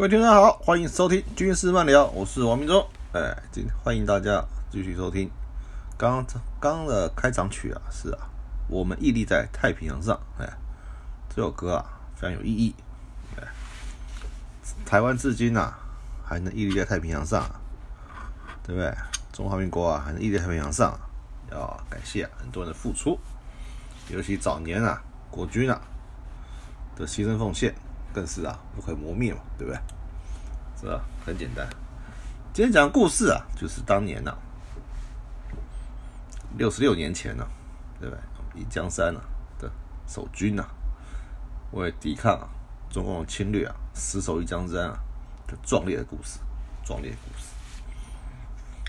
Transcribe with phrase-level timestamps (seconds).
[0.00, 2.82] 各位听众好，欢迎收听军事漫聊，我是王明忠。
[3.12, 5.30] 哎，今欢迎大家继续收听。
[5.98, 6.24] 刚
[6.58, 8.20] 刚的开场曲啊，是啊，
[8.66, 10.18] 我们屹立在太平洋上。
[10.38, 10.48] 哎，
[11.28, 11.84] 这首歌啊，
[12.16, 12.74] 非常有意义。
[13.36, 13.46] 哎，
[14.86, 15.78] 台湾至今啊，
[16.24, 17.44] 还能屹立在太平洋上，
[18.62, 18.90] 对不对？
[19.34, 20.98] 中华民国啊，还能屹立在太平洋上，
[21.50, 23.20] 要感谢很多人的付出，
[24.08, 25.78] 尤其早年啊，国军啊
[26.96, 27.74] 的牺牲奉献。
[28.12, 29.80] 更是啊，不可磨灭嘛，对不对？
[30.80, 31.68] 是吧很简单。
[32.52, 34.34] 今天讲的故事啊，就是当年呐，
[36.56, 37.46] 六十六年前呢，
[38.00, 38.22] 对不对？
[38.60, 39.20] 以江山啊
[39.58, 39.70] 的
[40.08, 40.66] 守军呐，
[41.72, 42.48] 为抵抗啊
[42.90, 44.98] 中共的侵略啊，死守一江山啊
[45.46, 46.40] 的壮烈的故事，
[46.84, 47.46] 壮烈的故事，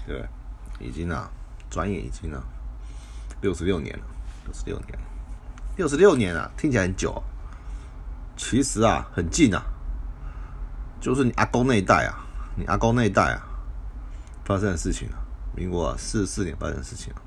[0.07, 0.21] 对不
[0.79, 0.87] 对？
[0.87, 1.29] 已经啊，
[1.69, 2.41] 转眼已经啊，
[3.41, 4.03] 六十六年了，
[4.45, 5.05] 六十六年了，
[5.77, 7.21] 六十六年啊，听起来很久。
[8.51, 9.63] 其实啊，很近啊，
[10.99, 12.19] 就是你阿公那一代啊，
[12.57, 13.47] 你阿公那一代啊，
[14.43, 15.15] 发生的事情啊，
[15.55, 17.21] 民国四十四年发生的事情啊，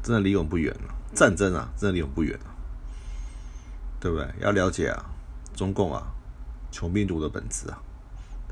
[0.00, 0.94] 真的离我们不远了。
[1.12, 2.46] 战争啊，真的离我们不远了，
[3.98, 4.32] 对不对？
[4.38, 5.04] 要了解啊，
[5.56, 6.06] 中共啊，
[6.70, 7.82] 穷病毒的本质啊，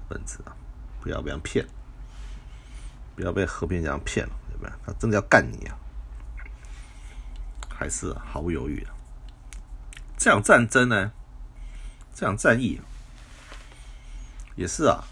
[0.08, 0.50] 本质啊，
[1.00, 1.64] 不要被人骗，
[3.14, 4.72] 不要被和平这样骗了，对不对？
[4.84, 5.78] 他真的要干你啊，
[7.68, 8.90] 还是毫不犹豫的。
[10.18, 11.12] 这场战争呢？
[12.14, 12.80] 这场战役
[14.56, 15.04] 也是啊，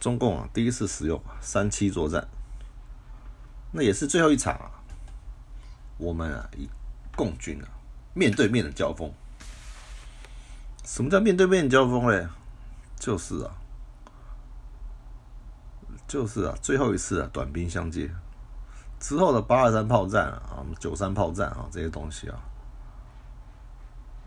[0.00, 2.26] 中共啊第一次使用三七作战，
[3.72, 4.70] 那也是最后一场啊，
[5.98, 6.68] 我们啊以
[7.14, 7.68] 共军啊
[8.14, 9.12] 面对面的交锋。
[10.84, 12.26] 什么叫面对面交锋嘞？
[12.98, 13.52] 就是啊，
[16.08, 18.10] 就是啊，最后一次啊短兵相接
[19.00, 22.38] 之后的八二三炮战啊，九三炮战啊这些东西啊，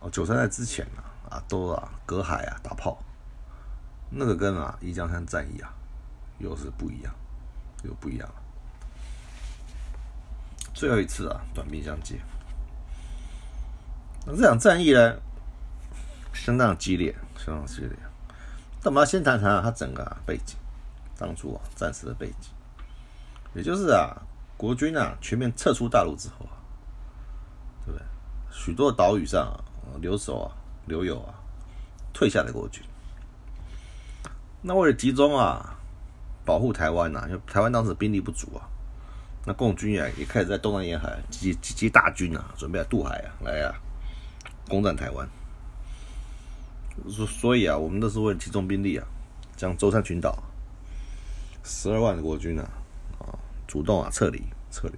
[0.02, 1.07] 哦九三在之前啊。
[1.30, 2.98] 啊，都啊，隔海啊，打炮，
[4.10, 5.74] 那个跟啊，一江山战役啊，
[6.40, 7.14] 又是不一样，
[7.84, 8.36] 又不一样了。
[10.74, 12.20] 最后一次啊，短兵相接。
[14.26, 15.16] 那这场战役呢，
[16.34, 17.92] 相当激烈，相当激烈。
[18.84, 20.56] 那我们要先谈谈它整个背景，
[21.18, 22.52] 当初啊，战时的背景，
[23.54, 24.16] 也就是啊，
[24.56, 26.56] 国军啊全面撤出大陆之后啊，
[27.86, 28.06] 对不对？
[28.52, 29.60] 许多岛屿上啊，
[30.00, 30.56] 留守啊。
[30.88, 31.36] 留有啊，
[32.14, 32.82] 退下的国军。
[34.62, 35.78] 那为了集中啊，
[36.44, 38.68] 保护台湾呐，因为台湾当时兵力不足啊，
[39.46, 43.76] 那共军啊也开始在东南沿海集结集结大军啊，准备渡海啊，来啊，
[44.68, 45.28] 攻占台湾。
[47.10, 49.06] 所所以啊，我们都是为了集中兵力啊，
[49.56, 50.42] 将舟山群岛
[51.64, 52.68] 十二万的国军啊，
[53.20, 53.38] 啊，
[53.68, 54.98] 主动啊撤离撤离，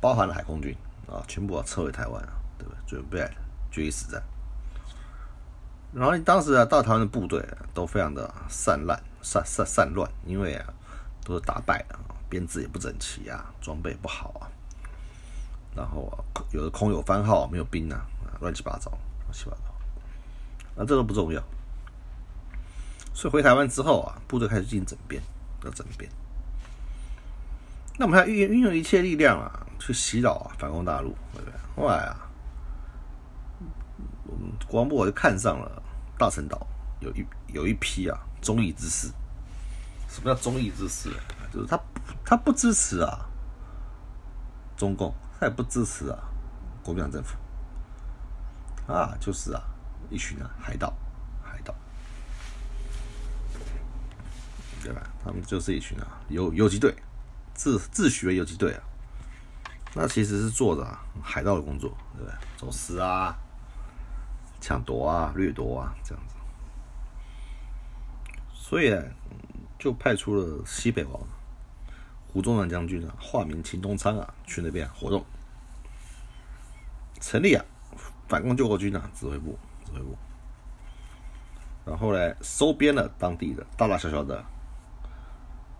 [0.00, 0.76] 包含了海空军
[1.08, 2.78] 啊，全部要撤回台湾啊，对不对？
[2.86, 3.26] 准备。
[3.72, 4.22] 决一死战，
[5.92, 7.42] 然后当时啊，到台湾的部队
[7.72, 10.72] 都非常的散乱、散散散乱，因为啊，
[11.24, 11.98] 都是打败了，
[12.28, 14.46] 编制也不整齐啊，装备不好啊，
[15.74, 16.16] 然后啊，
[16.52, 18.06] 有的空有番号，没有兵啊，
[18.40, 19.74] 乱七八糟，乱七八糟，
[20.76, 21.42] 那这都不重要。
[23.14, 25.22] 所以回台湾之后啊，部队开始进行整编，
[25.64, 26.10] 要整编。
[27.98, 31.54] 那我们还运运用一切力量啊，去洗脑啊，反攻大陆，对不对？
[31.76, 32.28] 后来啊。
[34.66, 35.82] 国防部就看上了
[36.18, 36.66] 大陈岛，
[37.00, 39.08] 有一有一批啊忠义之士。
[40.08, 41.10] 什么叫忠义之士？
[41.52, 41.80] 就是他
[42.24, 43.26] 他不支持啊
[44.76, 46.18] 中共，他也不支持啊
[46.82, 47.36] 国民党政府
[48.92, 49.62] 啊，就是啊
[50.10, 50.92] 一群啊海盗，
[51.42, 51.74] 海盗，
[54.82, 55.02] 对吧？
[55.24, 56.94] 他们就是一群啊游游击队，
[57.54, 58.82] 自自诩为游击队啊，
[59.94, 60.86] 那其实是做着
[61.22, 62.34] 海盗的工作，对不对？
[62.56, 63.36] 走私啊。
[64.62, 66.36] 抢夺啊，掠夺啊，这样子，
[68.54, 68.96] 所以
[69.76, 71.20] 就派出了西北王
[72.32, 75.26] 胡宗南将军啊，化名秦东昌啊，去那边活动，
[77.20, 77.64] 成立啊
[78.28, 80.16] 反攻救国军啊指挥部，指挥部，
[81.84, 84.44] 然后呢收编了当地的大大小小的、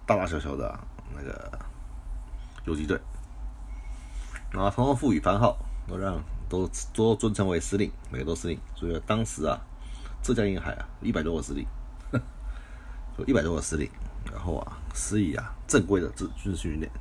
[0.04, 0.76] 大大小小的
[1.14, 1.58] 那个
[2.64, 3.00] 游击队，
[4.50, 5.56] 然后统统赋予番号，
[5.86, 6.20] 都让。
[6.52, 8.58] 都都尊称为司令，每个都司令。
[8.74, 9.58] 所以当时啊，
[10.22, 11.66] 浙江沿海啊，一百多个司令，
[13.16, 13.90] 就一百多个司令，
[14.30, 16.92] 然后啊，施以啊正规的军军事训练，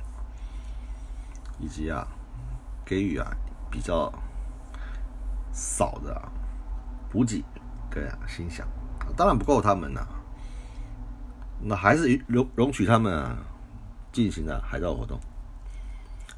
[1.60, 2.08] 以及啊
[2.82, 3.30] 给予啊
[3.70, 4.10] 比较
[5.52, 6.22] 少的
[7.10, 7.44] 补给
[7.90, 8.62] 跟薪饷，
[9.14, 10.00] 当然不够他们呐，
[11.60, 13.36] 那还是容容许他们啊
[14.12, 15.20] 进行了海盗活动，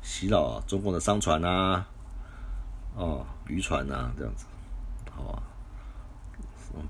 [0.02, 1.86] 洗脑中共的商船啊。
[2.96, 4.46] 哦，渔船呐，这样子，
[5.10, 5.42] 好啊，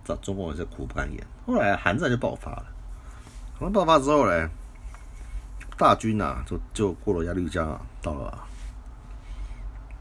[0.04, 1.26] 中中国人是苦不堪言。
[1.46, 2.66] 后来韩战就爆发了，
[3.54, 4.48] 韩战爆发之后呢，
[5.78, 8.38] 大军呐就就过了鸭绿江啊，到了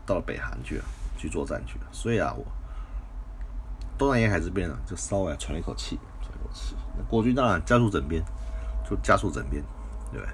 [0.05, 0.85] 到了北韩去了，
[1.17, 1.85] 去作战去了。
[1.91, 2.45] 所以啊，我
[3.97, 6.75] 东南沿海这边啊，就稍微喘了一口气，喘一口气。
[6.97, 8.21] 那国军当然加速整编，
[8.89, 9.63] 就加速整编，
[10.11, 10.33] 对不对？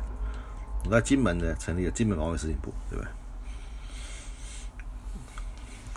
[0.86, 3.12] 我在金门呢成立了金门防卫司令部，对不对？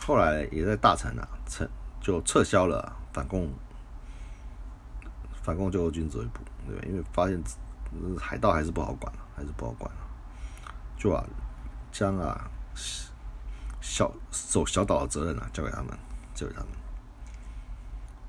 [0.04, 1.68] 后来也在大城啊，撤
[2.00, 3.48] 就撤销了反共
[5.42, 6.88] 反共救国军指挥部，对？
[6.88, 7.40] 因为发现
[8.18, 10.00] 海盗还是不好管了，还是不好管了，
[10.96, 11.24] 就啊
[11.92, 12.50] 将啊
[13.80, 15.96] 小守小岛的责任啊交给他们，
[16.34, 16.68] 交给他们。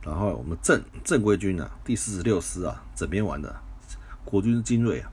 [0.01, 3.55] 然后我们正正规军啊，第四十六师啊，整编完的
[4.23, 5.11] 国军精锐啊，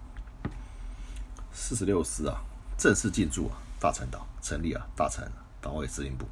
[1.53, 2.43] 四十六师啊，
[2.77, 5.27] 正式进驻啊大陈岛，成立啊大陈
[5.63, 6.27] 防卫司令部。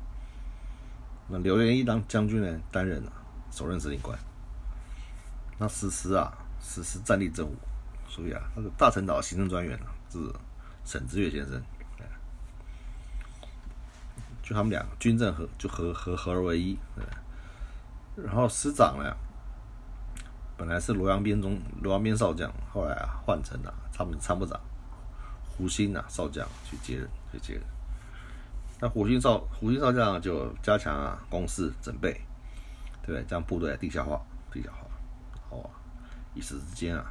[1.28, 3.12] 那刘元一当将军呢，担任了
[3.50, 4.18] 首任司令官。
[5.58, 7.54] 那此时啊，实施战力政务，
[8.08, 10.18] 所以啊，那个大陈岛行政专员啊是
[10.84, 11.60] 沈之岳先生，
[14.42, 16.78] 就他们俩军政合就合合合而为一。
[18.16, 19.14] 然后师长呢，
[20.56, 24.58] 本来是罗阳边中罗阳边少将，后来啊换成了参参谋长
[25.50, 27.62] 胡鑫啊少将去接任，去接任。
[28.80, 32.12] 那虎星少虎星少将就加强啊攻势准备，
[33.02, 33.24] 对不对？
[33.24, 34.20] 将部队地下化，
[34.52, 34.86] 地下化，
[35.50, 35.70] 好啊，
[36.32, 37.04] 一时之间啊，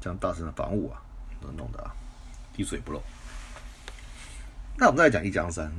[0.00, 1.02] 将大城的防务啊
[1.40, 1.90] 都弄得啊
[2.52, 3.02] 滴水不漏。
[4.78, 5.72] 那我们再讲一江山，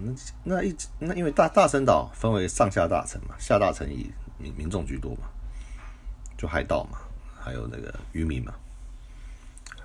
[0.43, 5.29] 那那一那因为大大陈岛分为上下大城嘛，下大城以民民众居多嘛，
[6.37, 6.97] 就海盗嘛，
[7.39, 8.53] 还有那个渔民嘛，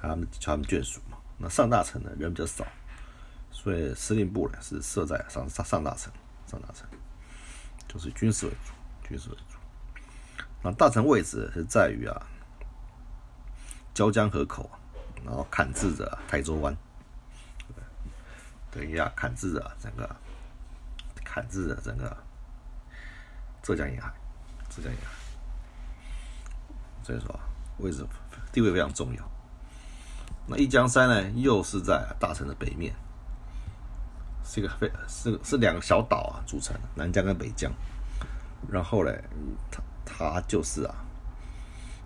[0.00, 1.16] 他们他们眷属嘛。
[1.38, 2.66] 那上大城呢人比较少。
[3.52, 6.12] 所以司令部呢是设在上上上大城，
[6.46, 6.88] 上大城
[7.86, 8.72] 就是军事为主，
[9.08, 9.58] 军事为主。
[10.62, 12.26] 那大城位置是在于啊，
[13.94, 14.68] 椒江河口，
[15.24, 16.76] 然后砍制着台州湾，
[18.70, 20.16] 等一下砍制着整个，
[21.24, 22.16] 砍制着整个
[23.62, 24.12] 浙江沿海，
[24.70, 25.10] 浙江沿海。
[27.04, 27.40] 所以说
[27.78, 28.06] 位置
[28.52, 29.30] 地位非常重要。
[30.46, 32.94] 那一江山呢，又是在大城的北面。
[34.52, 37.72] 是一个非是是两个小岛啊组成，南疆跟北疆。
[38.70, 39.24] 然后嘞，
[39.70, 40.94] 它它就是啊，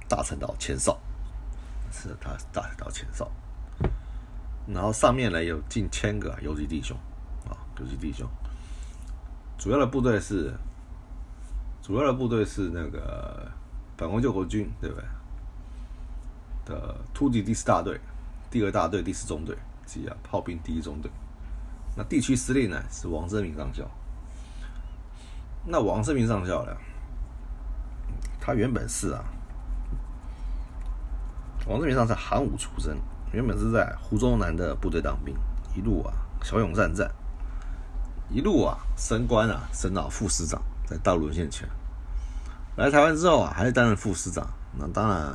[0.08, 0.96] 大陈岛前哨，
[1.90, 3.28] 是它大陈岛前哨。
[4.68, 6.96] 然后上面呢有近千个游击弟兄
[7.48, 8.24] 啊，游击弟兄。
[9.58, 10.54] 主要的部队是
[11.82, 13.50] 主要的部队是那个
[13.96, 15.04] 反攻救国军，对不对？
[16.66, 18.00] 的突击第四大队、
[18.52, 21.10] 第二大队、第四中队及啊炮兵第一中队。
[21.96, 23.90] 那地区司令呢是王正明上校。
[25.64, 26.72] 那王正明上校呢，
[28.38, 29.24] 他原本是啊，
[31.66, 32.96] 王正明上校韩武出身，
[33.32, 35.34] 原本是在湖州南的部队当兵，
[35.74, 36.12] 一路啊
[36.42, 37.10] 骁勇善战，
[38.30, 41.68] 一路啊升官啊升到副师长，在大陆沦陷前，
[42.76, 44.46] 来台湾之后啊还是担任副师长。
[44.78, 45.34] 那当然，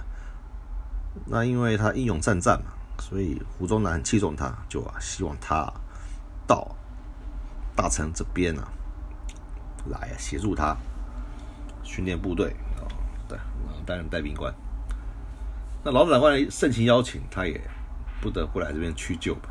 [1.26, 5.68] 那因为他英勇善战嘛，所以湖州南器重他，就啊希望他。
[6.48, 6.76] 到
[7.76, 8.68] 大城这边啊，
[9.88, 10.76] 来协助他
[11.84, 12.86] 训练部队啊，
[13.28, 13.38] 对，
[13.86, 14.54] 担任带兵官。
[15.84, 17.60] 那老长官盛情邀请，他也
[18.22, 19.50] 不得不来这边屈就吧。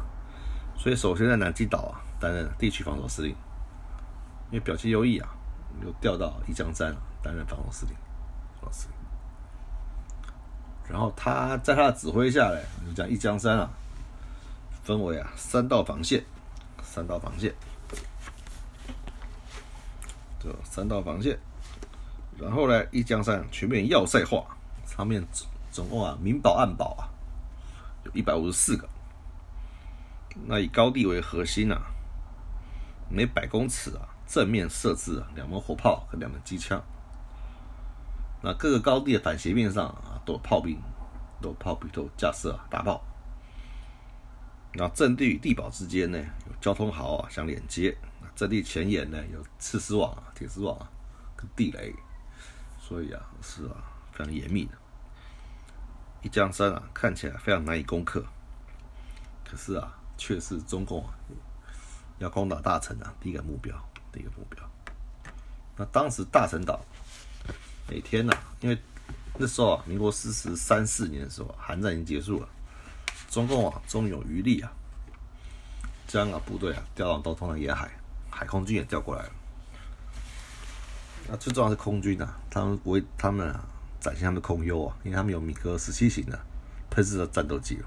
[0.79, 3.31] 所以首先在南极岛啊担任地区防守司令，
[4.51, 5.29] 因为表现优异啊，
[5.85, 7.95] 又调到一江山担任防守司令。
[8.71, 8.97] 司令。
[10.89, 13.71] 然后他在他的指挥下来，就讲一江山啊，
[14.85, 16.23] 分为啊三道防线。
[16.93, 17.55] 三道防线，
[20.41, 21.39] 这三道防线，
[22.37, 24.45] 然后呢，一江山全面要塞化，
[24.85, 25.25] 上面
[25.71, 27.07] 总共啊明堡暗堡啊，
[28.03, 28.89] 有一百五十四个。
[30.47, 31.81] 那以高地为核心啊，
[33.09, 36.83] 每百公尺啊正面设置两门火炮和两门机枪。
[38.43, 40.77] 那各个高地的反斜面上啊都有炮兵，
[41.41, 43.01] 都有炮兵都有架设啊大炮。
[44.73, 47.97] 那阵地与地堡之间呢，有交通壕啊相连接。
[48.37, 50.89] 阵地前沿呢，有刺丝网啊、铁丝网啊
[51.37, 51.95] 跟地雷，
[52.79, 53.77] 所以啊是啊
[54.13, 54.73] 非常严密的。
[56.23, 58.25] 一江山啊看起来非常难以攻克，
[59.45, 61.13] 可是啊却是中共啊
[62.19, 63.75] 要攻打大陈啊第一个目标，
[64.11, 64.63] 第一个目标。
[65.77, 66.81] 那当时大陈岛
[67.89, 68.79] 每天呢，因为
[69.37, 72.49] 那时候啊民国四十三四年的时候，韩战已经结束了。
[73.31, 74.73] 中共啊，终有余力啊，
[76.09, 77.89] 将啊部队啊调到到东南沿海，
[78.29, 79.31] 海空军也调过来了。
[81.31, 83.65] 啊，最重要是空军啊，他们为他们啊
[84.01, 86.37] 展现他们的空优啊，因为他们有米格十七型的
[86.91, 87.79] 喷射的战斗机。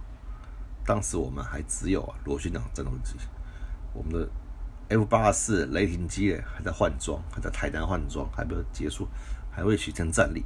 [0.86, 3.16] 当时我们还只有啊螺旋桨战斗机，
[3.94, 4.30] 我们的
[4.88, 9.08] F 八四雷霆机还在换装，还在台南换装，还没有结束，
[9.52, 10.46] 还未形成战力。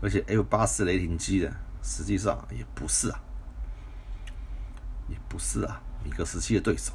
[0.00, 1.50] 而且 F 八四雷霆机呢，
[1.82, 3.20] 实际上也不是啊，
[5.08, 6.92] 也不是啊米格十七的对手。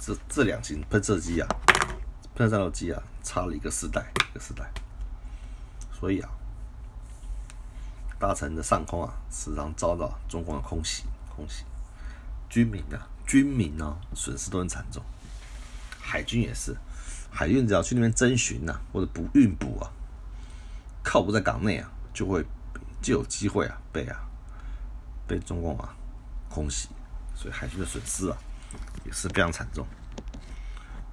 [0.00, 1.48] 这这两型喷射机啊，
[2.34, 4.70] 喷射战斗机啊，差了一个时代，一个时代。
[5.92, 6.30] 所以啊，
[8.18, 11.04] 大城的上空啊，时常遭到中共的空袭，
[11.34, 11.64] 空袭，
[12.48, 15.02] 军民啊，军民呢，损失都很惨重。
[16.00, 16.76] 海军也是，
[17.30, 19.90] 海运只要去那边征询呐，或者补运补啊，
[21.02, 22.44] 靠不在港内啊，就会
[23.00, 24.16] 就有机会啊，被啊，
[25.26, 25.94] 被中共啊
[26.48, 26.88] 空袭，
[27.42, 28.38] 所以海军的损失啊。
[29.04, 29.84] 也是非常惨重，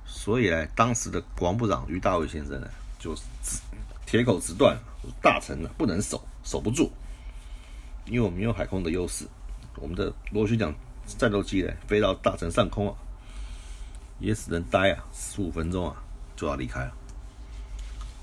[0.05, 3.59] 所以呢，当时的国防部长于大伟先生呢，就直
[4.05, 4.79] 铁口直断，
[5.21, 6.89] 大城呢不能守，守不住，
[8.05, 9.27] 因为我们没有海空的优势，
[9.75, 10.73] 我们的螺旋桨
[11.17, 12.95] 战斗机呢飞到大城上空啊，
[14.19, 16.01] 也只能待啊十五分钟啊
[16.37, 16.93] 就要离开了，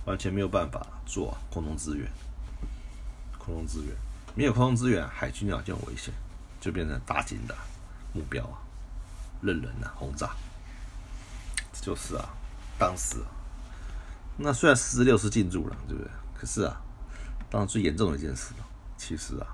[0.07, 2.09] 完全没有办法做空中支援，
[3.37, 3.95] 空中支援
[4.35, 6.15] 没有空中支援，海军啊就很危险，
[6.59, 7.55] 就变成打紧的
[8.17, 8.59] 目标啊。
[9.43, 10.31] 任人呐轰炸，
[11.73, 12.25] 就是啊，
[12.79, 13.23] 当时
[14.39, 16.11] 那虽然四十六师进驻了，对不对？
[16.35, 16.81] 可是啊，
[17.51, 18.55] 当时最严重的一件事，
[18.97, 19.47] 其实啊，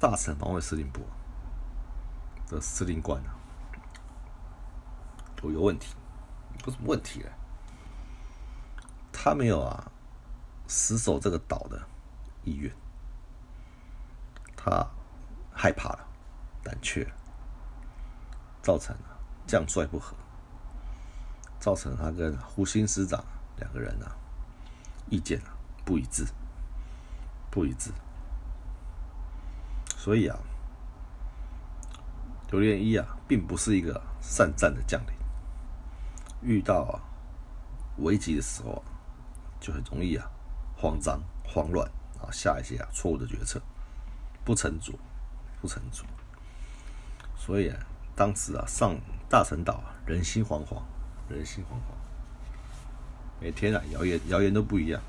[0.00, 1.02] 大城防卫司令部
[2.48, 3.36] 的司令官啊，
[5.36, 5.94] 都有问题，
[6.64, 7.28] 有什么问题呢？
[9.12, 9.92] 他没有啊，
[10.66, 11.80] 死守这个岛的
[12.44, 12.74] 意愿，
[14.56, 14.86] 他
[15.54, 16.08] 害怕了，
[16.62, 17.06] 胆怯。
[18.62, 20.14] 造成了将帅不和，
[21.58, 23.20] 造成他跟胡新师长
[23.56, 24.14] 两个人啊
[25.10, 26.24] 意见啊不一致，
[27.50, 27.90] 不一致。
[29.96, 30.38] 所以啊，
[32.52, 35.14] 刘连一啊并不是一个善战的将领，
[36.40, 37.02] 遇到啊
[37.96, 38.82] 危急的时候啊
[39.58, 40.30] 就很容易啊
[40.76, 41.84] 慌张慌乱
[42.20, 43.60] 啊下一些啊错误的决策，
[44.44, 44.96] 不成熟，
[45.60, 46.04] 不成熟。
[47.44, 47.76] 所以啊。
[48.14, 48.94] 当时啊，上
[49.26, 50.82] 大陈岛啊，人心惶惶，
[51.30, 51.94] 人心惶惶。
[53.40, 55.00] 每天啊，谣言谣言都不一样，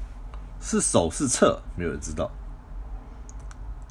[0.62, 2.32] 是守是撤，没有人知道。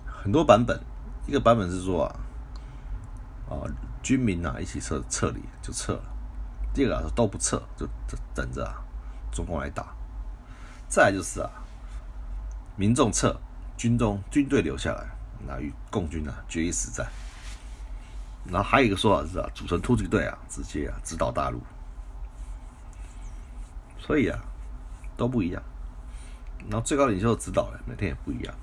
[0.06, 0.80] 很多版本，
[1.26, 2.16] 一个版本是说啊，
[3.50, 3.68] 啊，
[4.02, 6.02] 军民啊一起撤撤离就撤了；
[6.72, 7.86] 第二个说都不撤，就
[8.34, 8.82] 等着啊，
[9.30, 9.94] 中共来打。
[10.88, 11.50] 再就是啊，
[12.76, 13.38] 民众撤，
[13.76, 15.06] 军中军队留下来，
[15.46, 17.06] 那与共军啊决一死战。
[18.44, 21.60] 然后还有一个说法是啊，组成突击队啊，直接啊直捣大陆。
[23.98, 24.38] 所以啊，
[25.16, 25.62] 都不一样。
[26.68, 28.54] 然后最高领袖指导的每天也不一样。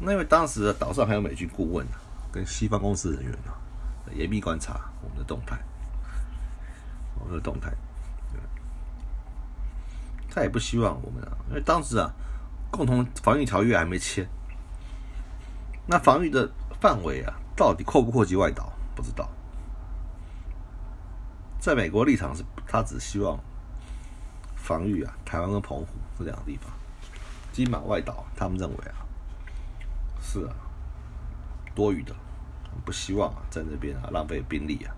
[0.00, 1.98] 那因为当时岛上还有美军顾问啊，
[2.32, 3.54] 跟西方公司人员啊，
[4.12, 5.58] 严密观察我们的动态，
[7.20, 7.72] 我们的动态。
[10.30, 12.12] 他也不希望我们啊，因为当时啊，
[12.70, 14.28] 共同防御条约还没签，
[15.86, 16.48] 那防御的
[16.80, 17.34] 范围啊。
[17.58, 18.72] 到底扩不扩及外岛？
[18.94, 19.28] 不知道。
[21.58, 23.36] 在美国立场是，他只希望
[24.54, 25.86] 防御啊，台湾跟澎湖
[26.16, 26.70] 这两个地方。
[27.52, 29.02] 金马外岛，他们认为啊，
[30.22, 30.54] 是啊，
[31.74, 32.14] 多余的，
[32.84, 34.94] 不希望啊，在那边啊浪费兵力啊。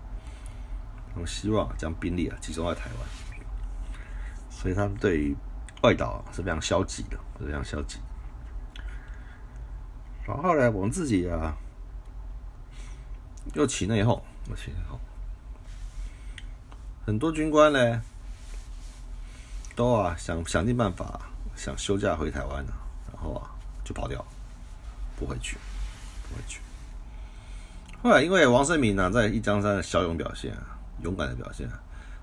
[1.11, 3.99] 他们希望将兵力啊集中在台湾，
[4.51, 5.35] 所以他们对于
[5.81, 7.97] 外岛啊是非常消极的，非常消极。
[10.27, 11.57] 然后呢，我们自己啊。
[13.53, 14.97] 又起内讧，又起内讧。
[17.05, 18.01] 很多军官呢，
[19.75, 21.19] 都啊想想尽办法，
[21.55, 22.73] 想休假回台湾呢，
[23.11, 23.49] 然后啊
[23.83, 24.23] 就跑掉，
[25.17, 25.57] 不回去，
[26.29, 26.61] 不回去。
[28.03, 31.69] 后来因为王生明呢在一江山的骁勇表现啊，勇敢的表现，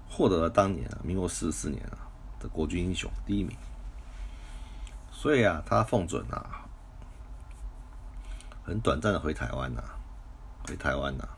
[0.08, 1.98] 获得了当年啊民国四十四年啊
[2.40, 3.56] 的国军英雄第一名，
[5.10, 6.64] 所以啊他奉准啊，
[8.64, 9.82] 很短暂的回台湾呐。
[10.68, 11.28] 回台湾呐，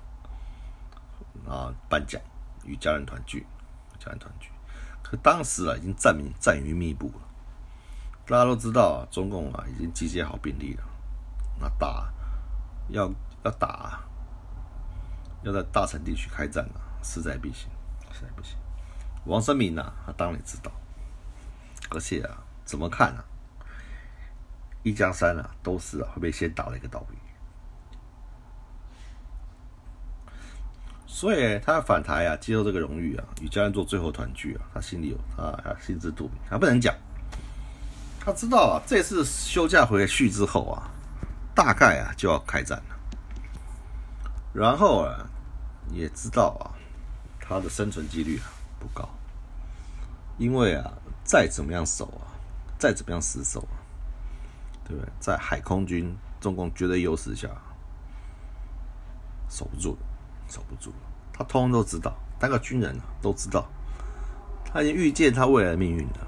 [1.49, 2.21] 啊，颁奖
[2.65, 3.47] 与家人团聚，
[3.99, 4.51] 家人团聚。
[5.03, 7.29] 可当时啊，已经战民战云密布了。
[8.27, 10.85] 大家都知道啊，中共啊已经集结好兵力了。
[11.61, 12.13] 那打
[12.89, 13.11] 要
[13.45, 14.01] 要打，
[15.43, 17.69] 要在大城地区开战啊，势在必行，
[18.13, 18.57] 势在必行。
[19.27, 20.73] 王生明呐，他当然知道，
[21.91, 23.25] 而且啊，怎么看啊，
[24.83, 27.20] 一江山啊，都是啊会被先打了一个岛屿。
[31.13, 36.95] 所以他要反台啊，接受这个荣誉啊，与家人做最后团聚啊，他心里有他心知肚明，他不能讲。
[38.21, 40.89] 他知道啊，这次休假回去之后啊，
[41.53, 42.97] 大概啊就要开战了。
[44.55, 45.27] 然后啊，
[45.91, 46.79] 也知道啊，
[47.41, 48.47] 他的生存几率啊
[48.79, 49.07] 不高，
[50.39, 50.93] 因为啊，
[51.25, 52.39] 再怎么样守啊，
[52.79, 53.77] 再怎么样死守啊，
[54.87, 55.13] 对不对？
[55.19, 57.49] 在海空军中共绝对优势下，
[59.49, 59.99] 守不住。
[60.51, 60.93] 守不住
[61.33, 63.67] 他通通都知道，当个军人啊都知道，
[64.65, 66.27] 他已经预见他未来的命运了。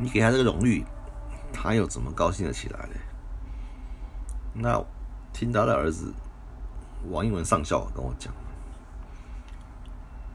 [0.00, 0.84] 你给他这个荣誉，
[1.52, 2.94] 他又怎么高兴得起来呢？
[4.54, 4.84] 那
[5.32, 6.12] 听他的儿子
[7.08, 8.34] 王英文上校跟我讲，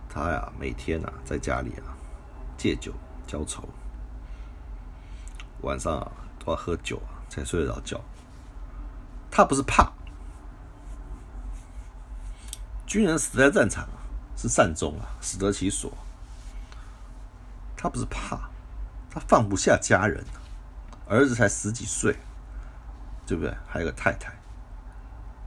[0.10, 1.94] 他呀每天啊在家里啊
[2.58, 2.94] 借酒
[3.28, 3.68] 浇愁，
[5.62, 8.02] 晚上啊都要喝酒啊才睡得着觉。
[9.30, 9.92] 他不是怕。
[12.88, 13.86] 军人死在战场，
[14.38, 15.92] 是善终啊，死得其所。
[17.76, 18.50] 他不是怕，
[19.12, 20.24] 他放不下家人，
[21.06, 22.16] 儿子才十几岁，
[23.26, 23.54] 对不对？
[23.68, 24.34] 还有个太太，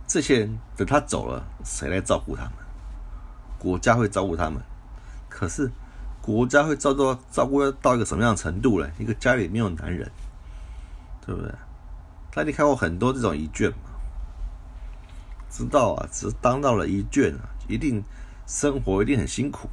[0.07, 2.53] 这些人等他走了，谁来照顾他们？
[3.59, 4.62] 国家会照顾他们，
[5.29, 5.70] 可是
[6.20, 8.90] 国家会照顾照顾到一个什么样程度呢？
[8.98, 10.11] 一个家里没有男人，
[11.26, 11.50] 对不对？
[12.31, 13.89] 他你看过很多这种遗眷嘛？
[15.50, 18.02] 知道啊，只当到了一卷啊，一定
[18.46, 19.68] 生活一定很辛苦。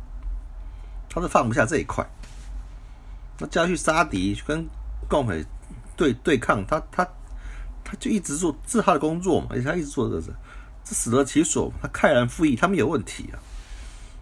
[1.09, 2.05] 他是放不下这一块，
[3.39, 4.67] 那叫去杀敌，跟
[5.07, 5.45] 共匪
[5.95, 7.07] 对对抗，他他
[7.83, 10.33] 他就一直做是他的工作嘛，而且他一直做这是，
[10.83, 13.39] 这死得其所，他慨然复议，他们有问题啊。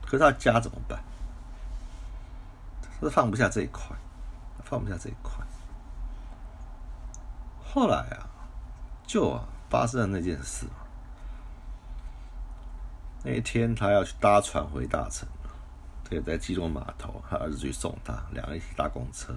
[0.06, 1.04] 可是他家怎么办？
[2.82, 3.96] 他是放不下这一块，
[4.63, 5.34] 放不下这一块。
[7.63, 8.30] 后来啊，
[9.06, 10.65] 就啊发生了那件事。
[13.26, 15.28] 那一天，他要去搭船回大城，
[16.08, 19.36] 对，在基隆码头，他儿子去送他，两个人一起搭公车。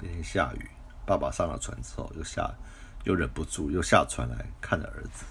[0.00, 0.70] 那天下雨，
[1.04, 2.48] 爸爸上了船之后，又下，
[3.02, 5.24] 又忍不住又下船来看着儿子，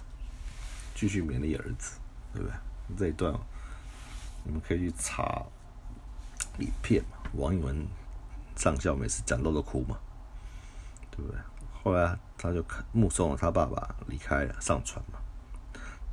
[0.94, 1.98] 继续勉励儿子，
[2.34, 2.54] 对不对？
[2.98, 3.32] 这一段
[4.44, 5.42] 你们可以去查
[6.58, 7.16] 影片嘛。
[7.32, 7.86] 王一文
[8.54, 9.96] 上校每次讲到都哭嘛，
[11.10, 11.40] 对不对？
[11.82, 15.18] 后来他就看目送了他爸爸离开了，上船嘛。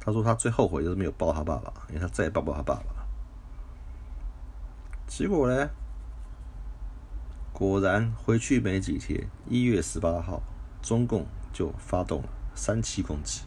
[0.06, 3.08] 他说他最后悔就是没有抱他爸爸，因为他再也抱不到他爸爸了。
[5.08, 5.70] 结果呢，
[7.52, 10.44] 果然回去没几天，一月十八号，
[10.80, 13.42] 中共就发动了三七攻击，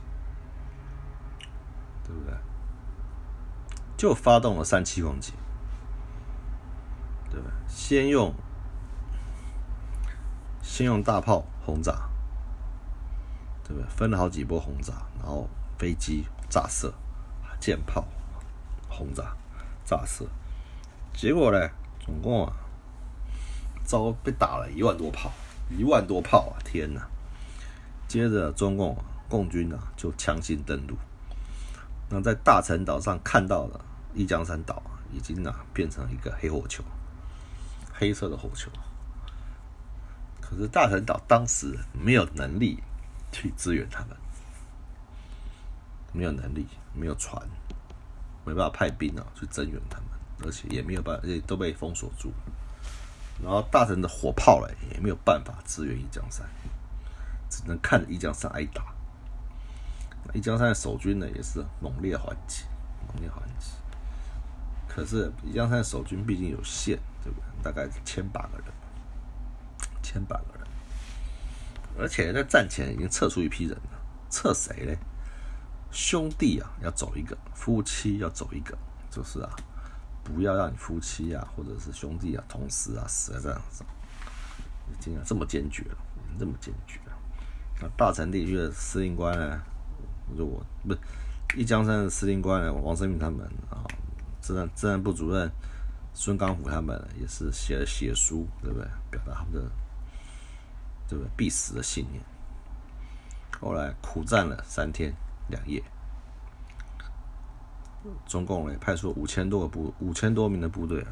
[2.05, 2.35] 对不对？
[3.97, 5.33] 就发动了三七攻击，
[7.31, 7.53] 对不对？
[7.69, 8.35] 先用
[10.61, 12.09] 先用大炮轰炸，
[13.63, 13.89] 对不对？
[13.89, 16.27] 分了好几波轰炸，然后飞机。
[16.49, 16.93] 炸射，
[17.61, 18.07] 舰炮
[18.89, 19.37] 轰炸，
[19.85, 20.25] 炸射，
[21.13, 21.69] 结果呢，
[22.01, 22.53] 总共啊，
[23.85, 25.31] 遭被打了一万多炮，
[25.71, 26.57] 一万多炮啊！
[26.65, 27.07] 天哪！
[28.07, 28.97] 接着中共
[29.29, 30.97] 共军啊就强行登陆，
[32.09, 33.85] 那在大陈岛上看到了
[34.15, 34.83] 一江山岛，
[35.13, 36.83] 已经啊变成一个黑火球，
[37.93, 38.71] 黑色的火球。
[40.41, 42.83] 可是大陈岛当时没有能力
[43.31, 44.17] 去支援他们。
[46.13, 47.41] 没有能力，没有船，
[48.45, 50.09] 没办法派兵啊去增援他们，
[50.45, 52.33] 而且也没有办法，而且都被封锁住。
[53.43, 56.45] 然后大臣的火炮嘞，也没有办法支援一江山，
[57.49, 58.85] 只能看着一江山挨打。
[60.35, 62.65] 一江山的守军呢，也是猛烈还击，
[63.07, 63.71] 猛烈还击。
[64.89, 67.45] 可是，一江山守军毕竟有限，对不对？
[67.63, 68.67] 大概千把个人，
[70.03, 70.67] 千把个人，
[71.99, 74.99] 而且在战前已经撤出一批人了，撤谁嘞？
[75.91, 78.77] 兄弟啊，要走一个；夫妻要走一个，
[79.11, 79.51] 就是啊，
[80.23, 83.83] 不要让你夫妻啊，或者是兄弟啊，同时啊死在这样子，
[84.93, 85.97] 已经这么坚决了，
[86.39, 87.13] 这么坚决了。
[87.81, 89.63] 那大城地区的司令官呢，
[90.37, 91.01] 就我不是
[91.57, 93.83] 一江山的司令官呢，王生明他们啊，
[94.41, 95.51] 自然自然部主任
[96.13, 98.87] 孙刚虎他们也是写了血书，对不对？
[99.11, 99.71] 表达他们的
[101.09, 102.23] 对不对必死的信念。
[103.59, 105.15] 后来苦战了三天。
[105.49, 105.83] 两夜，
[108.27, 111.09] 中共呢派出五千多个部五千多名的部队啊，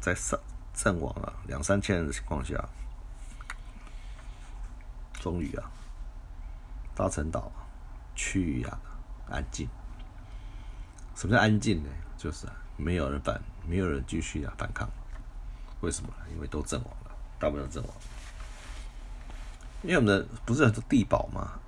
[0.00, 0.38] 在上
[0.72, 2.68] 阵亡啊两三千人的情况下，
[5.14, 5.70] 终于啊，
[6.94, 7.50] 大陈岛
[8.14, 8.78] 区域啊
[9.28, 9.68] 安静。
[11.14, 11.88] 什么叫安静呢？
[12.16, 14.88] 就是啊，没有人反，没有人继续啊反抗。
[15.80, 16.10] 为什么？
[16.32, 17.92] 因为都阵亡了，大部分阵亡。
[19.82, 21.58] 因为我们的不是很多地堡嘛，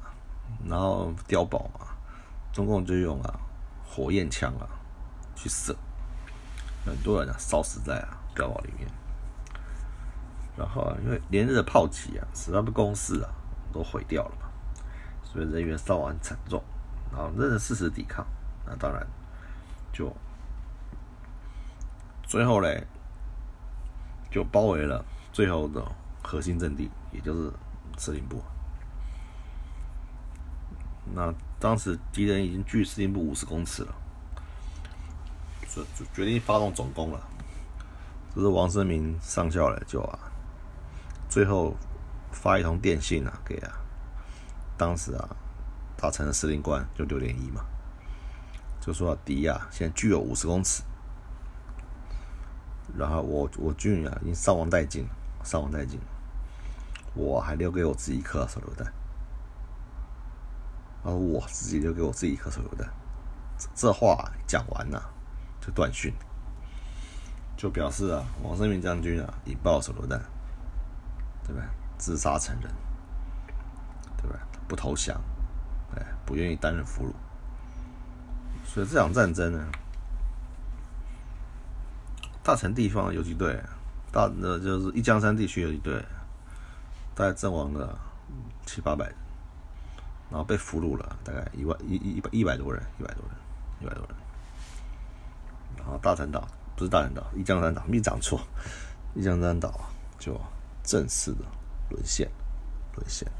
[0.68, 1.86] 然后碉堡嘛。
[2.52, 3.40] 中共就用啊
[3.84, 4.66] 火焰枪啊
[5.34, 5.76] 去射，
[6.84, 8.88] 很多人啊烧死在啊碉堡里面。
[10.56, 13.30] 然后啊，因为连日的炮击啊，使他们攻势啊
[13.72, 14.48] 都毁掉了嘛，
[15.22, 16.62] 所以人员伤亡惨重。
[17.12, 18.24] 然后仍然誓死抵抗，
[18.64, 19.04] 那当然
[19.92, 20.14] 就
[22.22, 22.86] 最后嘞
[24.30, 25.84] 就包围了最后的
[26.22, 27.52] 核心阵地，也就是
[27.98, 28.40] 司令部。
[31.12, 33.94] 那当时敌人已经距司令部五十公尺了，
[35.94, 37.20] 就决定发动总攻了。
[38.34, 40.18] 这是王生明上校来救啊，
[41.28, 41.76] 最后
[42.32, 43.72] 发一通电信啊，给啊，
[44.78, 45.36] 当时啊，
[45.98, 47.62] 大成的司令官就六点一嘛，
[48.80, 50.82] 就说敌啊，现在距有五十公尺，
[52.96, 55.06] 然后我我军啊已经伤亡殆尽，
[55.44, 56.00] 伤亡殆尽，
[57.14, 58.90] 我还留给我自己一颗手榴弹。
[61.02, 62.88] 而我自己留给我自己一颗手榴弹，
[63.74, 65.02] 这话讲完了
[65.60, 66.12] 就断讯，
[67.56, 70.20] 就表示啊，王生明将军啊引爆手榴弹，
[71.46, 71.62] 对吧？
[71.96, 72.70] 自杀成人，
[74.16, 74.38] 对吧？
[74.68, 75.20] 不投降，
[75.96, 77.12] 哎，不愿意担任俘虏，
[78.64, 79.66] 所以这场战争呢，
[82.42, 83.62] 大城地方游击队，
[84.12, 86.04] 大那就是一江山地区游击队，
[87.14, 87.98] 大概阵亡了
[88.66, 89.14] 七八百人。
[90.30, 93.36] 然后被俘虏了，大概一万一一百一百多人，一百多人，
[93.80, 94.16] 一百多人。
[95.76, 98.40] 然后大陈岛不是大陈岛，一江山岛，没讲错，
[99.14, 99.80] 一江山岛
[100.18, 100.40] 就
[100.84, 101.44] 正式的
[101.90, 102.30] 沦陷，
[102.94, 103.30] 沦陷。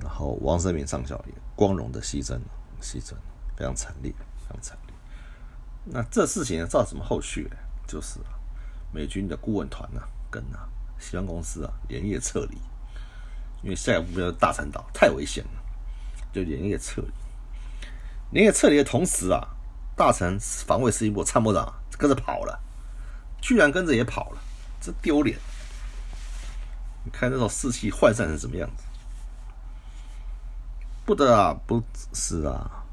[0.00, 3.22] 然后王生明上校也光荣的牺牲了，牺牲了
[3.56, 4.94] 非常惨烈，非常惨烈。
[5.84, 7.48] 那这事情造什么后续？
[7.86, 8.18] 就是
[8.92, 12.58] 美军的顾问团呢，跟啊西方公司啊连夜撤离。
[13.64, 15.62] 因为下一步目标大陈岛太危险了，
[16.32, 17.08] 就连夜撤离。
[18.30, 19.40] 连夜撤离的同时啊，
[19.96, 22.60] 大陈防卫司令部参谋长跟着跑了，
[23.40, 24.38] 居然跟着也跑了，
[24.80, 25.38] 这丢脸！
[27.04, 28.84] 你看那种士气涣散成什么样子？
[31.06, 32.84] 不得啊，不是啊！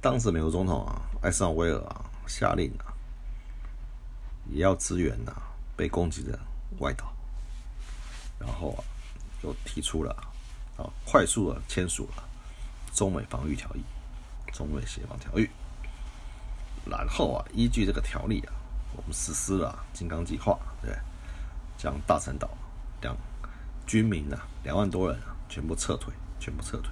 [0.00, 2.92] 当时美国总统啊，艾森豪威尔啊，下令啊，
[4.50, 5.32] 也要支援呐
[5.74, 6.38] 被攻击的
[6.78, 7.15] 外岛。
[8.38, 8.84] 然后啊，
[9.42, 10.12] 就提出了
[10.76, 12.24] 啊，快速的签署了
[12.92, 13.80] 中美防御条约、
[14.52, 15.48] 中美协防条约。
[16.84, 18.52] 然后啊，依据这个条例啊，
[18.94, 20.94] 我们实施了金刚计划，对，
[21.76, 22.48] 将大陈岛
[23.00, 23.16] 两
[23.86, 26.90] 军民啊两万多人啊全部撤退，全部撤退，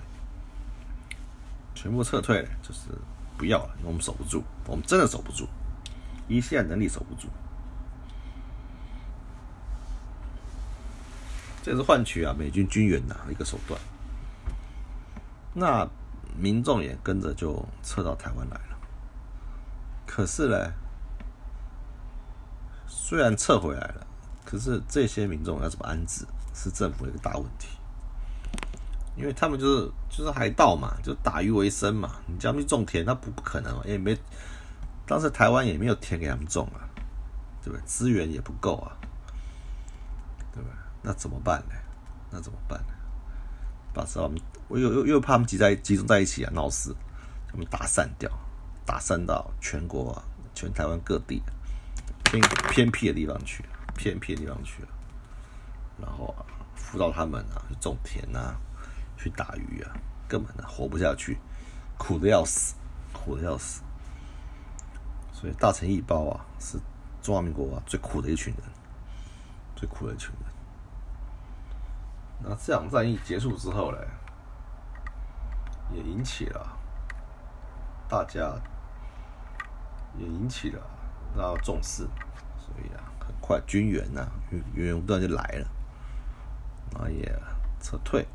[1.75, 2.89] 全部撤退，就是
[3.39, 5.47] 不要了，因为我们守不住，我们真的守不住，
[6.29, 7.29] 一线能力守不住。
[11.65, 13.81] 这是换取啊美军军援的一个手段，
[15.55, 15.89] 那
[16.37, 18.77] 民众也跟着就撤到台湾来了。
[20.07, 20.71] 可是呢，
[22.87, 24.07] 虽然撤回来了，
[24.45, 27.69] 可是这些民众要怎么安置，是政府的一个大问题。
[29.17, 32.17] 因为他们就是就是海盗嘛，就打鱼为生嘛。
[32.27, 34.15] 你叫他们种田，那不不可能，也没
[35.07, 36.85] 当时台湾也没有田给他们种啊，
[37.63, 37.83] 对不对？
[37.87, 38.93] 资源也不够啊，
[40.53, 40.84] 对不对？
[41.05, 41.75] 那怎么办呢？
[42.31, 42.95] 那怎么办呢？
[43.93, 46.93] 把他们，我又又又怕他们集在集中在一起啊，闹事，
[47.47, 48.29] 他们打散掉，
[48.85, 51.41] 打散到全国啊，全台湾各地
[52.25, 53.65] 偏偏僻的地方去，
[53.95, 54.83] 偏僻的地方去，
[56.01, 56.43] 然后啊，
[56.75, 58.57] 辅导他们啊，去种田啊，
[59.17, 59.93] 去打鱼啊，
[60.27, 61.39] 根本呢活不下去，
[61.99, 62.75] 苦的要死，
[63.13, 63.83] 苦的要死。
[65.33, 66.79] 所以大成一包啊，是
[67.23, 68.65] 中华民国啊最苦的一群人，
[69.77, 70.54] 最苦的一群人。
[72.47, 73.99] 那这场战役结束之后呢，
[75.95, 76.77] 也引起了
[78.07, 78.55] 大家，
[80.19, 80.81] 也引起了
[81.35, 82.03] 大家重视，
[82.59, 85.67] 所以啊，很快军援呐源源不断就来了，
[86.93, 87.35] 然后也
[87.81, 88.27] 撤退，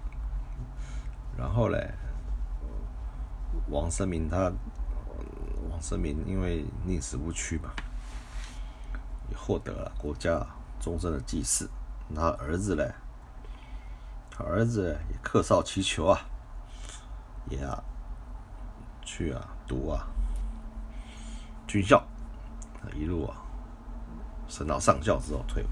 [1.37, 1.93] 然后嘞，
[3.69, 4.51] 王生明他，
[5.69, 7.69] 王生明因为宁死不屈嘛，
[9.29, 10.43] 也获得了国家
[10.79, 11.69] 终身的祭祀，
[12.15, 12.91] 他儿子嘞。
[14.39, 16.19] 儿子也克少祈求啊，
[17.49, 17.83] 也啊
[19.03, 20.07] 去啊读啊
[21.67, 22.03] 军校，
[22.95, 23.35] 一路啊
[24.47, 25.67] 升到上校之后退伍，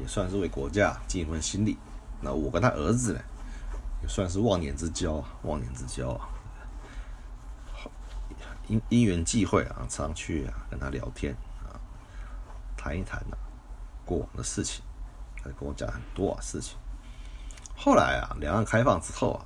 [0.00, 1.78] 也算是为国家尽一份心力。
[2.20, 3.20] 那我跟他儿子呢，
[4.02, 6.28] 也算是忘年之交啊，忘年之交啊。
[8.68, 11.74] 因因缘际会啊，常去啊跟他聊天啊，
[12.76, 13.36] 谈一谈啊
[14.04, 14.84] 过往的事情，
[15.36, 16.76] 他跟我讲很多啊事情。
[17.76, 19.44] 后来啊，两岸开放之后啊，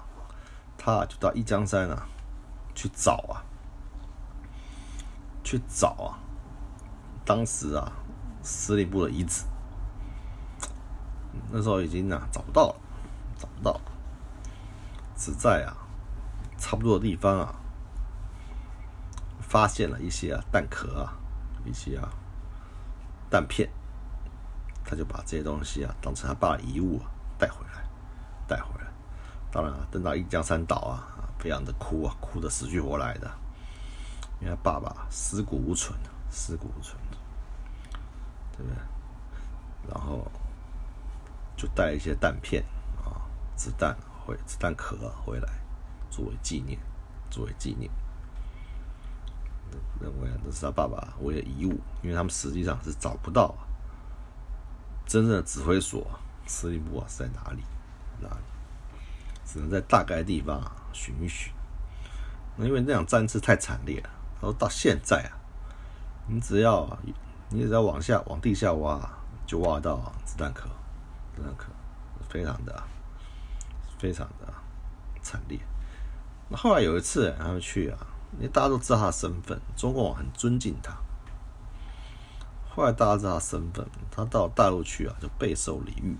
[0.76, 2.06] 他就到一江山啊
[2.74, 3.42] 去找啊，
[5.42, 6.18] 去找啊，
[7.24, 7.90] 当时啊，
[8.42, 9.44] 司令部的遗址，
[11.50, 12.76] 那时候已经啊找不到了，
[13.38, 13.80] 找不到了，
[15.16, 15.72] 只在啊
[16.58, 17.54] 差不多的地方啊，
[19.40, 21.16] 发现了一些啊弹壳啊，
[21.64, 22.08] 一些啊
[23.30, 23.70] 弹片，
[24.84, 27.08] 他就把这些东西啊当成他爸的遗物啊，
[28.46, 28.86] 带回来。
[29.50, 31.12] 当然啊，等到一江山岛啊。
[31.38, 33.30] 非常的哭啊，哭的死去活来的，
[34.40, 35.96] 因为他爸爸尸骨无存，
[36.30, 36.96] 尸骨无存，
[38.56, 39.92] 对不对？
[39.92, 40.26] 然后
[41.54, 42.64] 就带一些弹片
[43.04, 43.20] 啊、
[43.54, 45.48] 子弹回子弹壳回来，
[46.10, 46.80] 作为纪念，
[47.30, 47.88] 作为纪念。
[50.00, 53.54] 认为这是他爸爸为了遗物，因为他们实际上是找不到
[55.04, 56.04] 真正的指挥所、
[56.46, 57.62] 司令部啊是在哪里，
[58.20, 58.98] 哪里？
[59.44, 60.60] 只能在大概地方。
[60.98, 61.52] 寻一寻，
[62.56, 64.08] 那因为那场战事太惨烈了，
[64.40, 65.36] 然后到现在啊，
[66.26, 66.98] 你只要
[67.50, 68.98] 你只要往下往地下挖，
[69.46, 70.70] 就挖到子弹壳，
[71.34, 71.66] 子弹壳
[72.30, 72.82] 非常的
[73.98, 74.50] 非常的
[75.20, 75.60] 惨烈。
[76.48, 77.98] 那后来有一次他们去啊，
[78.38, 80.96] 因为大家都知道他的身份，中共很尊敬他。
[82.70, 86.16] 后来大家知道他身份，他到大陆去啊，就备受礼遇。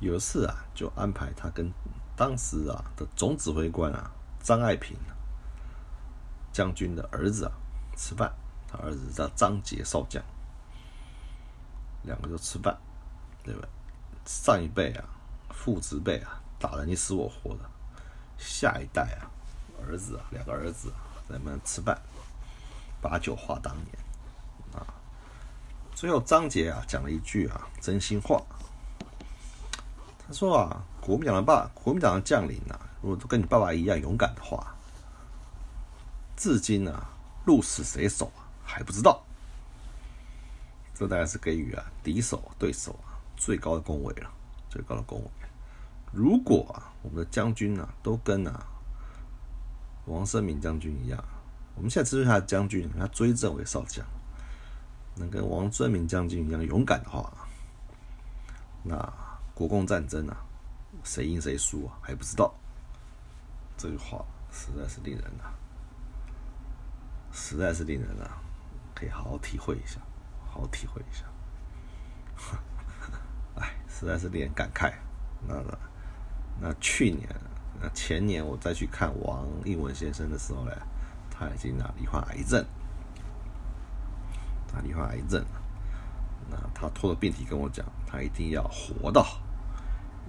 [0.00, 1.72] 有一次啊，就安排他跟。
[2.16, 4.10] 当时啊的总指挥官啊
[4.42, 4.96] 张爱萍
[6.50, 7.52] 将军的儿子啊
[7.94, 8.32] 吃饭，
[8.66, 10.24] 他儿子叫张杰少将，
[12.04, 12.74] 两个就吃饭，
[13.44, 13.68] 对吧？
[14.24, 15.04] 上一辈啊
[15.50, 17.70] 父子辈啊打得你死我活的，
[18.38, 19.28] 下一代啊
[19.86, 20.90] 儿子啊两个儿子
[21.28, 22.00] 咱们吃饭，
[23.02, 23.94] 把酒话当年
[24.72, 24.80] 啊。
[25.94, 28.42] 最后张杰啊讲了一句啊真心话，
[30.26, 30.82] 他说啊。
[31.06, 34.74] 国民党的爸，国民党的将领啊，如果都跟你爸爸一样勇敢的话，
[36.36, 37.08] 至今啊，
[37.44, 39.22] 鹿死谁手啊还不知道。
[40.92, 44.28] 这大概是给予啊敌手对手啊最高的恭维了，
[44.68, 45.30] 最高的恭维。
[46.10, 48.66] 如果啊我们的将军啊都跟啊
[50.06, 51.24] 王生明将军一样，
[51.76, 54.04] 我们现在支持他的将军，他追赠为少将，
[55.14, 57.32] 能跟王尊明将军一样勇敢的话，
[58.82, 58.96] 那
[59.56, 60.36] 国共战争啊。
[61.02, 61.98] 谁赢谁输啊？
[62.00, 62.54] 还不知道。
[63.76, 65.52] 这句话实在是令人啊，
[67.32, 68.40] 实在是令人啊，
[68.94, 70.00] 可以好好体会一下，
[70.48, 71.24] 好好体会一下。
[73.60, 74.94] 哎，实在是令人感慨。
[75.46, 75.62] 那
[76.58, 77.28] 那去年、
[77.78, 80.72] 那前年我再去看王应文先生的时候呢，
[81.30, 82.64] 他已经啊罹患癌症，
[84.66, 85.62] 他罹患癌症了。
[86.50, 89.26] 那他拖着病体跟我讲，他一定要活到。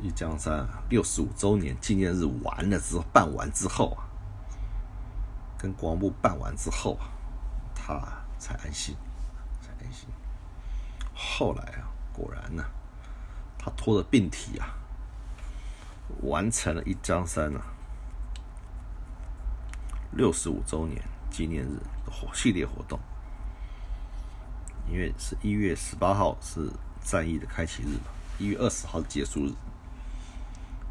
[0.01, 4.05] 一江山六十五周年纪念日完了之后，办完之后啊，
[5.57, 7.09] 跟国防部办完之后啊，
[7.73, 7.99] 他
[8.37, 8.95] 才安心，
[9.59, 10.07] 才安心。
[11.15, 12.63] 后来啊，果然呢，
[13.57, 14.77] 他拖着病体啊，
[16.21, 17.61] 完成了一江山啊
[20.11, 22.99] 六十五周年纪念日的活系列活动，
[24.87, 29.51] 因为是一月十八号是战役的开启日嘛，一月二十号结束日。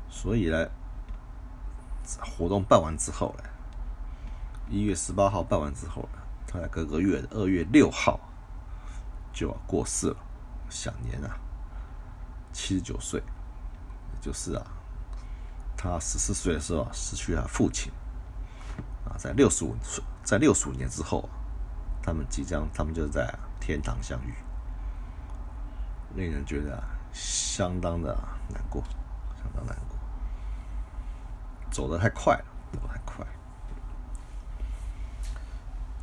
[0.08, 0.68] 所以呢，
[2.20, 3.44] 活动办完之后呢，
[4.68, 8.18] 一月十八号办完之后呢，他在隔个月的二月六号
[9.32, 10.16] 就要过世了，
[10.70, 11.38] 享年啊
[12.52, 13.22] 七十九岁，
[14.20, 14.66] 就是啊，
[15.76, 17.92] 他十四岁的时候失去了父亲，
[19.04, 21.30] 啊，在六十五岁，在六十五年之后啊，
[22.02, 24.32] 他们即将，他们就在天堂相遇，
[26.14, 28.16] 令人觉得相当的
[28.48, 28.82] 难过，
[29.36, 29.95] 相当难过。
[31.70, 33.26] 走得太快了，走得太快。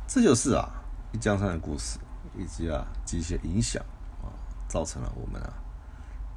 [0.06, 0.68] 这就是啊，
[1.12, 1.98] 一江山的故事，
[2.36, 3.82] 以及啊，这些影响
[4.22, 4.30] 啊，
[4.68, 5.52] 造成了我们啊，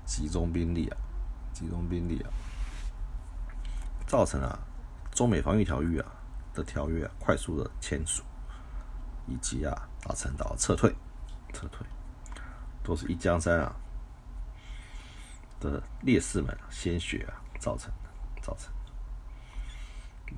[0.06, 0.98] 集中兵力啊，
[1.54, 2.30] 集中兵力啊，
[4.08, 4.58] 造成了
[5.12, 6.12] 中美防御条约啊
[6.56, 8.24] 的条约啊快速的签署，
[9.28, 10.96] 以及啊，大陈岛撤退，
[11.54, 11.86] 撤退，
[12.84, 13.76] 都是一江山啊
[15.60, 18.74] 的烈士们鲜血啊造成的，造成。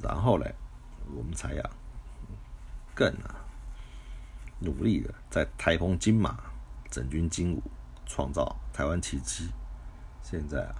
[0.02, 0.46] 然后呢，
[1.16, 1.70] 我们才要
[2.94, 3.36] 更啊
[4.60, 6.38] 努力的在台风金马
[6.90, 7.64] 整军精武，
[8.06, 9.50] 创造台湾奇迹。
[10.22, 10.76] 现在啊，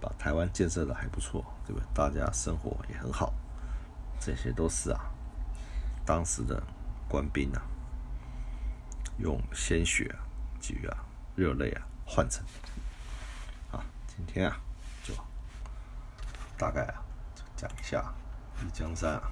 [0.00, 1.86] 把台湾建设的还不错，对不对？
[1.94, 3.32] 大家生活也很好，
[4.20, 5.00] 这些都是啊，
[6.04, 6.62] 当时的
[7.08, 7.62] 官兵啊，
[9.18, 10.20] 用鲜血啊，
[10.60, 10.96] 给予啊
[11.36, 12.44] 热泪啊换成。
[13.70, 14.60] 啊，今天啊，
[15.04, 15.14] 就
[16.58, 17.02] 大概啊。
[17.62, 18.12] 讲一下
[18.60, 19.30] 一江山啊，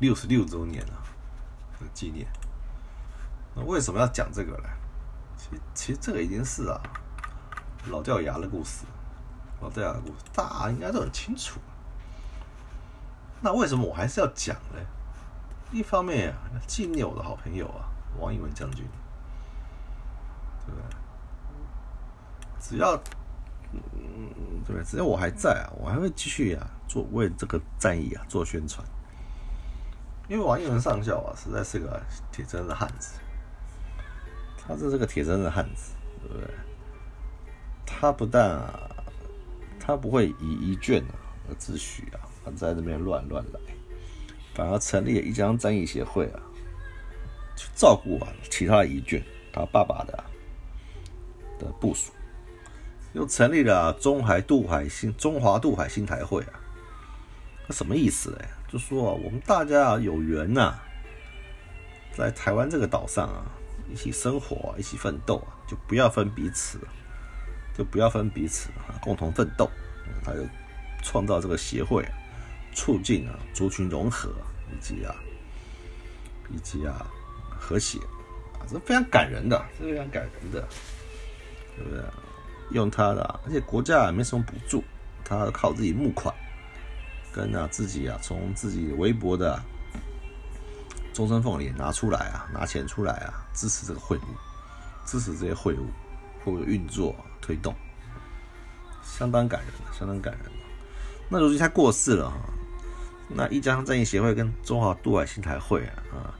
[0.00, 0.98] 六十六周年啊
[1.78, 2.26] 的纪念。
[3.54, 4.68] 那为什么要讲这个呢？
[5.36, 6.80] 其其实这个已经是啊
[7.86, 8.84] 老掉牙的故事，
[9.60, 11.60] 老掉牙的故事，大家应该都很清楚。
[13.40, 14.80] 那为什么我还是要讲呢？
[15.70, 17.86] 一方面啊，纪念我的好朋友啊，
[18.18, 18.84] 王一文将军，
[20.66, 20.84] 对不对？
[22.58, 23.00] 只要，
[24.66, 28.86] 对，只要我还在啊，我还会继续啊，做为这个战役啊做宣传。
[30.28, 32.00] 因为王一文上校啊，实在是个
[32.32, 33.18] 铁铮的汉子。
[34.56, 36.54] 他是这个铁铮的汉子，对不对？
[37.84, 38.88] 他不但啊，
[39.78, 41.14] 他不会以一卷啊
[41.46, 42.24] 而自诩啊，
[42.56, 43.60] 在这边乱乱来，
[44.54, 46.40] 反而成立了一江战役协会啊，
[47.54, 49.22] 去照顾啊其他的遗眷，
[49.52, 50.24] 他爸爸的
[51.58, 52.10] 的部署。
[53.14, 56.60] 又成立了中海渡海新中华渡海新台会啊，
[57.68, 58.38] 那什么意思呢？
[58.68, 60.74] 就说啊，我们大家啊有缘呐，
[62.12, 63.46] 在台湾这个岛上啊，
[63.88, 66.80] 一起生活啊，一起奋斗啊，就不要分彼此，
[67.78, 69.70] 就不要分彼此啊，共同奋斗。
[70.24, 70.40] 他就
[71.02, 72.04] 创造这个协会，
[72.74, 74.30] 促进啊族群融合
[74.72, 75.14] 以及啊
[76.50, 77.06] 以及啊
[77.48, 77.98] 和谐
[78.58, 80.68] 啊，这非常感人的，是非常感人的，
[81.76, 82.02] 对不对？
[82.70, 84.82] 用他的，而且国家也没什么补助，
[85.24, 86.34] 他靠自己募款，
[87.32, 89.60] 跟啊自己啊从自己微薄的
[91.12, 94.22] 终身俸里拿出来啊，拿钱出来啊，支持这个会务，
[95.04, 95.86] 支持这些会务，
[96.42, 97.74] 会务运作推动，
[99.02, 100.50] 相当感人，相当感人。
[101.28, 102.36] 那如今他过世了哈，
[103.28, 106.34] 那一江战役协会跟中华渡海新台会啊啊，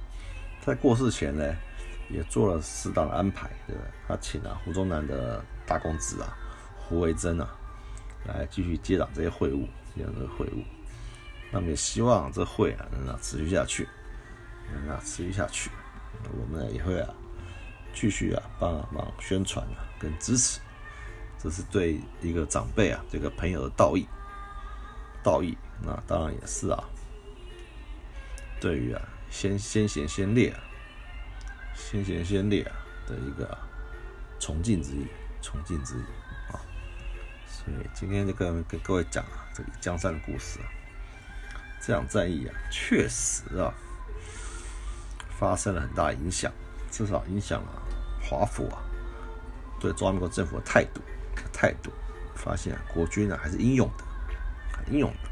[0.65, 1.45] 在过世前呢，
[2.11, 3.91] 也做了适当的安排，对不对？
[4.09, 5.45] 他请了胡宗南的。
[5.67, 6.37] 大公子啊，
[6.77, 7.49] 胡维珍啊，
[8.27, 10.63] 来继续接掌这些会务，接掌这个会务。
[11.51, 13.89] 那么也希望这会啊能啊持续下去，
[14.73, 15.71] 能啊持续下去。
[16.39, 17.15] 我们也会啊
[17.95, 20.61] 继续啊帮忙宣传啊跟支持，
[21.39, 24.07] 这是对一个长辈啊这个朋友的道义。
[25.23, 26.85] 道义，那当然也是啊，
[28.61, 29.01] 对于啊
[29.31, 30.61] 先先贤先烈啊，
[31.75, 33.57] 先贤先烈啊的一个
[34.39, 35.07] 崇敬之意。
[35.45, 36.03] 崇敬之意
[36.51, 36.57] 啊，
[37.47, 40.65] 所以今天就跟跟各位讲啊，这里江山的故事啊，
[41.83, 43.75] 这场战役啊，确实啊，
[45.39, 46.51] 发生了很大影响，
[46.91, 47.83] 至少影响了
[48.23, 48.81] 华府啊
[49.79, 51.03] 对中华民国政府的态度
[51.53, 51.93] 态度，
[52.35, 54.05] 发现国军呢还是英勇的，
[54.75, 55.29] 很英勇的，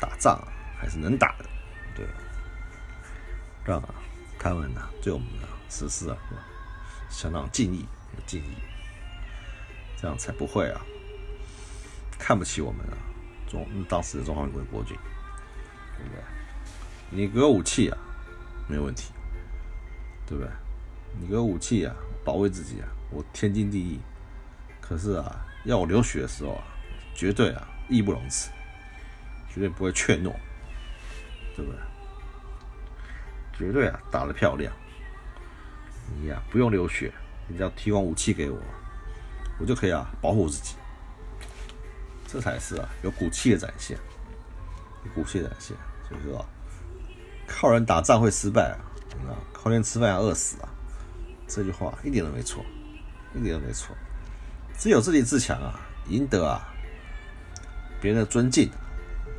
[0.00, 1.44] 打仗啊还是能打的，
[1.94, 2.04] 对，
[3.64, 3.94] 让啊
[4.36, 6.16] 他们呢对我们的实施啊
[7.08, 7.86] 相当敬意
[8.26, 8.56] 敬意。
[9.96, 10.80] 这样才不会啊，
[12.18, 12.96] 看不起我们啊，
[13.48, 14.96] 中当时的中华民国国军，
[15.96, 16.22] 对不对？
[17.10, 17.96] 你给我武器啊，
[18.68, 19.12] 没有问题，
[20.26, 20.50] 对不对？
[21.18, 21.94] 你给我武器啊，
[22.24, 23.98] 保卫自己啊，我天经地义。
[24.80, 26.62] 可是啊，要我流血的时候啊，
[27.14, 28.50] 绝对啊，义不容辞，
[29.48, 30.32] 绝对不会怯懦，
[31.56, 31.80] 对不对？
[33.58, 34.72] 绝对啊，打得漂亮。
[36.20, 37.10] 你呀，不用流血，
[37.48, 38.60] 你只要提供武器给我。
[39.58, 40.74] 我就可以啊，保护自己，
[42.26, 43.96] 这才是啊有骨气的展现，
[45.04, 45.76] 有骨气的展现。
[46.08, 46.44] 所以说，
[47.46, 48.78] 靠人打仗会失败啊，
[49.52, 50.68] 靠人吃饭要饿死啊，
[51.48, 52.64] 这句话一点都没错，
[53.34, 53.96] 一点都没错。
[54.78, 56.68] 只有自立自强啊，赢得啊
[58.00, 58.70] 别人的尊敬，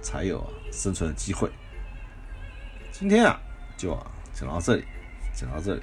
[0.01, 1.49] 才有啊生存的机会。
[2.91, 3.39] 今天啊，
[3.78, 4.84] 就啊讲到这里，
[5.36, 5.82] 讲到这里，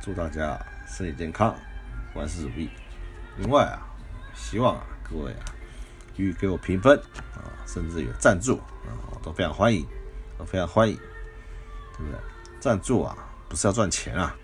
[0.00, 0.56] 祝大家
[0.86, 1.54] 身体健康，
[2.14, 2.70] 万事如意。
[3.36, 3.82] 另外啊，
[4.34, 5.44] 希望啊各位啊，
[6.16, 6.96] 予给我评分
[7.34, 9.86] 啊，甚至有赞助啊，都非常欢迎，
[10.38, 10.96] 都非常欢迎，
[11.96, 12.20] 对不对？
[12.60, 13.16] 赞助啊，
[13.48, 14.36] 不是要赚钱啊，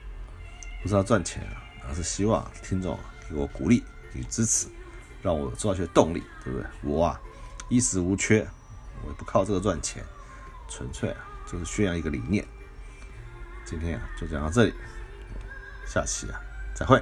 [0.82, 4.66] 不是要赚钱啊，而是希望听众给我鼓励与支持，
[5.22, 6.68] 让我做下去的动力，对不对？
[6.82, 7.20] 我啊
[7.68, 8.46] 衣食无缺，
[9.02, 10.04] 我也不靠这个赚钱，
[10.68, 12.44] 纯粹啊就是宣扬一个理念。
[13.64, 14.74] 今天啊就讲到这里，
[15.86, 16.40] 下期啊
[16.74, 17.00] 再会。